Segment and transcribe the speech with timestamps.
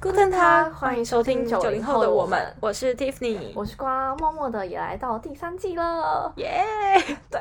[0.00, 7.16] Guten Tag，欢迎收听九零后的我们，我是 Tiffany，我是瓜，默默的也来到第三季了，耶、yeah！
[7.28, 7.40] 对，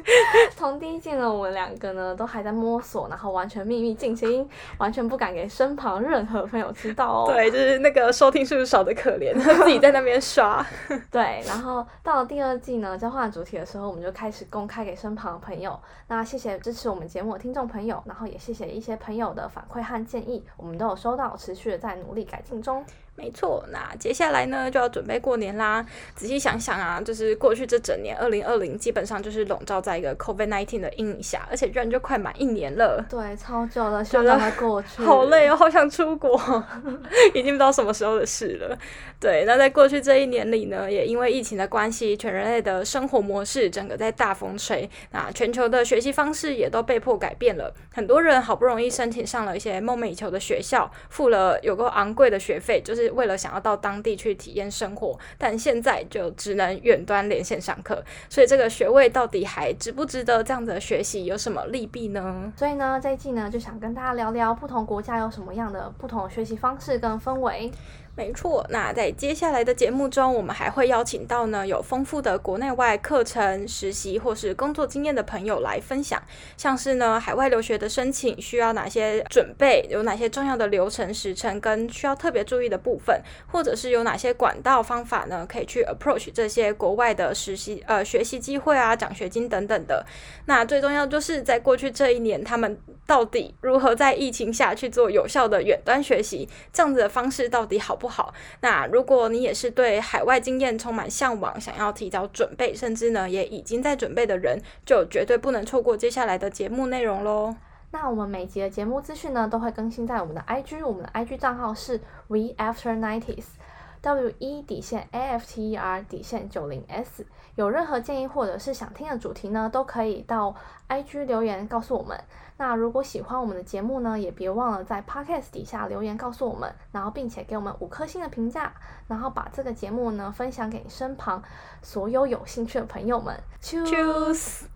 [0.56, 4.48] 从第一季呢，我们两个呢都还在摸索，然后完全秘密进行，
[4.80, 7.26] 完全不敢给身旁任何朋友知道哦。
[7.26, 10.64] 对，就是那个收听数少的可怜， 自己在那边刷。
[11.10, 15.78] 对，然后到了第二季呢，交换主题的时候，我们就开始公开给身旁的朋友。
[16.06, 21.97] 那谢谢支持我们节目的听众朋友，然后也谢谢一些朋友的反馈和建议，我们都有收到，持续的在。
[21.98, 22.84] 努力改进中。
[23.18, 25.84] 没错，那接下来呢就要准备过年啦。
[26.14, 33.04] 仔细想想啊，就是过去这整年，二零二零基本上就是笼罩在一个 COVID nineteen 的阴影下，而且居然就快满一年了。
[33.10, 35.02] 对，超久了，想让它过去。
[35.02, 36.40] 好累哦，好想出国，
[37.34, 38.78] 已经不知道什么时候的事了。
[39.18, 47.74] 对，那在过去这一年里呢，也因为疫情的关系，全人类的生活模式整个在大风吹，那全球的学习方式也都被迫改变了。
[47.92, 53.07] 很多人好不容易申请上了一些梦寐以求的学校，付了有个昂贵的学费，就是。
[53.10, 61.24] 为了想要到当地去体验生活，但现在就只能远端连线上课，所以这个学位到底还值不值得这样的学习？
[61.24, 62.52] 有什么利弊呢？
[62.56, 67.70] 所以呢，这一季呢就想跟大家聊聊不同国家有什么样的不同学习方式跟氛围。
[68.14, 76.20] 没错，那在接下来的节目中，我们还会邀请到呢有丰富的国内外课程、实习或是工作经验的朋友来分享，
[76.56, 90.04] 像是呢海外留学的申请需要哪些准备，有哪些重要的流程时程跟需要特别注意的部分，或者是有哪些管道方法呢可以去 approach 这些国外的实习呃学习机会啊、奖学金等等的。
[90.46, 98.08] 那最重要就是在过去这一年，他们到底如何在疫情下去做有效的远端学习，这样子的方式到底好不？
[98.08, 107.54] 好，那如果你也是对海外经验充满向往，想要提早准备，甚至呢也已经在准备的人，就绝对不能错过接下来的节目内容喽。
[107.90, 117.26] 那我们每集的节目资讯呢，都会更新在我们的 IG，我们的 IG 账号是 We After Nineties，W E 底线 A F T E R 底线九零 S。
[117.54, 120.54] 有任何建议或者是想听的主题呢，都可以到
[120.88, 122.16] IG 留言告诉我们。
[122.58, 128.72] 那如果喜欢我们的节目呢，也别忘了在 Podcast 底下留言告诉我们，然后并且给我们五颗星的评价，
[129.08, 131.42] 然后把这个节目呢分享给你身旁
[131.82, 133.40] 所有有兴趣的朋友们。
[133.60, 134.66] Choose。